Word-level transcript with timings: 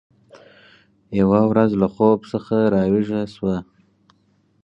یوه 1.19 1.41
ورځ 1.51 1.71
له 1.81 1.87
خوب 1.93 2.19
څخه 2.31 2.55
راویښه 2.73 3.21
شوه 3.33 3.57